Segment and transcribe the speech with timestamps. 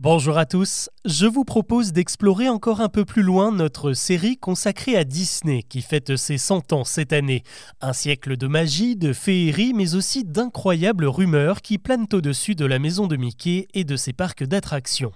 [0.00, 4.96] Bonjour à tous, je vous propose d'explorer encore un peu plus loin notre série consacrée
[4.96, 7.42] à Disney qui fête ses 100 ans cette année.
[7.80, 12.78] Un siècle de magie, de féerie, mais aussi d'incroyables rumeurs qui planent au-dessus de la
[12.78, 15.10] maison de Mickey et de ses parcs d'attractions.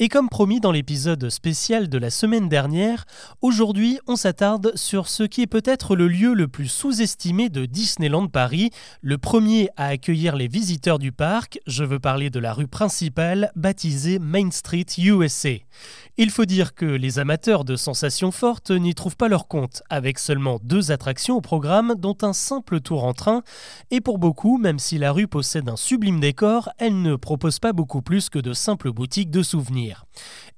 [0.00, 3.04] Et comme promis dans l'épisode spécial de la semaine dernière,
[3.42, 8.28] aujourd'hui on s'attarde sur ce qui est peut-être le lieu le plus sous-estimé de Disneyland
[8.28, 8.70] Paris,
[9.02, 13.50] le premier à accueillir les visiteurs du parc, je veux parler de la rue principale
[13.56, 15.54] baptisée Main Street USA.
[16.16, 20.20] Il faut dire que les amateurs de sensations fortes n'y trouvent pas leur compte, avec
[20.20, 23.42] seulement deux attractions au programme, dont un simple tour en train,
[23.90, 27.72] et pour beaucoup, même si la rue possède un sublime décor, elle ne propose pas
[27.72, 29.87] beaucoup plus que de simples boutiques de souvenirs.
[29.88, 30.04] venir.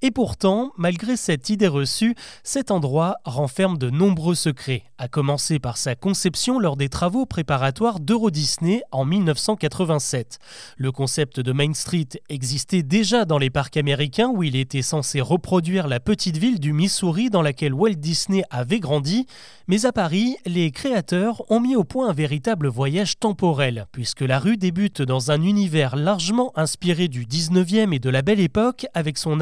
[0.02, 5.76] Et pourtant, malgré cette idée reçue, cet endroit renferme de nombreux secrets, à commencer par
[5.76, 10.38] sa conception lors des travaux préparatoires d'Euro Disney en 1987.
[10.78, 15.20] Le concept de Main Street existait déjà dans les parcs américains où il était censé
[15.20, 19.26] reproduire la petite ville du Missouri dans laquelle Walt Disney avait grandi,
[19.68, 24.38] mais à Paris, les créateurs ont mis au point un véritable voyage temporel, puisque la
[24.38, 29.18] rue débute dans un univers largement inspiré du 19e et de la Belle Époque avec
[29.18, 29.40] son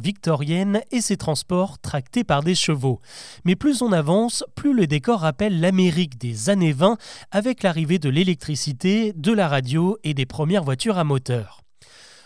[0.00, 3.00] victorienne et ses transports tractés par des chevaux.
[3.44, 6.98] Mais plus on avance, plus le décor rappelle l'Amérique des années 20
[7.30, 11.67] avec l'arrivée de l'électricité, de la radio et des premières voitures à moteur.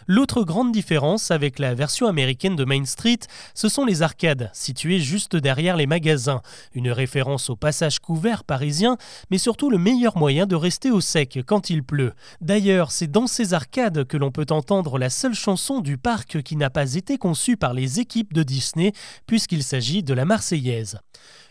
[0.06, 3.20] L'autre grande différence avec la version américaine de Main Street,
[3.54, 6.42] ce sont les arcades, situées juste derrière les magasins,
[6.74, 8.96] une référence au passage couvert parisien,
[9.30, 12.12] mais surtout le meilleur moyen de rester au sec quand il pleut.
[12.40, 16.56] D'ailleurs, c'est dans ces arcades que l'on peut entendre la seule chanson du parc qui
[16.56, 18.92] n'a pas été conçue par les équipes de Disney,
[19.26, 20.98] puisqu'il s'agit de la Marseillaise.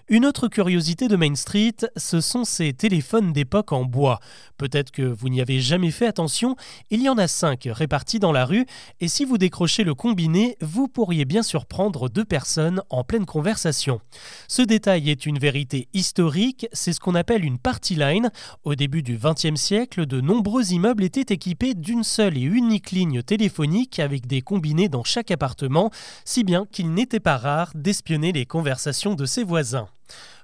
[0.09, 4.19] Une autre curiosité de Main Street, ce sont ces téléphones d'époque en bois.
[4.57, 6.55] Peut-être que vous n'y avez jamais fait attention,
[6.89, 8.65] il y en a cinq répartis dans la rue,
[8.99, 14.01] et si vous décrochez le combiné, vous pourriez bien surprendre deux personnes en pleine conversation.
[14.47, 18.31] Ce détail est une vérité historique, c'est ce qu'on appelle une party line.
[18.63, 23.23] Au début du XXe siècle, de nombreux immeubles étaient équipés d'une seule et unique ligne
[23.23, 25.91] téléphonique avec des combinés dans chaque appartement,
[26.25, 29.87] si bien qu'il n'était pas rare d'espionner les conversations de ses voisins.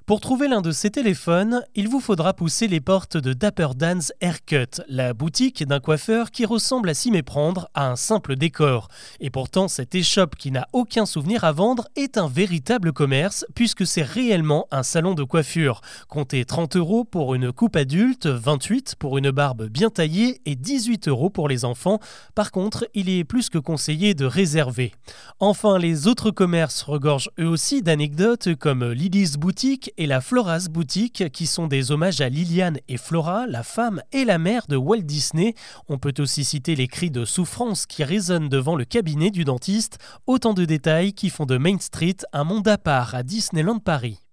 [0.08, 4.14] Pour trouver l'un de ces téléphones, il vous faudra pousser les portes de Dapper Dan's
[4.22, 8.88] Haircut, la boutique d'un coiffeur qui ressemble à s'y méprendre à un simple décor.
[9.20, 13.86] Et pourtant, cette échoppe qui n'a aucun souvenir à vendre est un véritable commerce puisque
[13.86, 15.82] c'est réellement un salon de coiffure.
[16.08, 21.10] Comptez 30 euros pour une coupe adulte, 28 pour une barbe bien taillée et 18
[21.10, 22.00] euros pour les enfants.
[22.34, 24.94] Par contre, il est plus que conseillé de réserver.
[25.42, 31.32] Enfin, les autres commerces regorgent eux aussi d'anecdotes comme Lily's Boutique et la Flora's Boutique,
[31.32, 35.02] qui sont des hommages à Liliane et Flora, la femme et la mère de Walt
[35.02, 35.56] Disney.
[35.90, 39.98] On peut aussi citer les cris de souffrance qui résonnent devant le cabinet du dentiste,
[40.26, 44.27] autant de détails qui font de Main Street un monde à part à Disneyland Paris.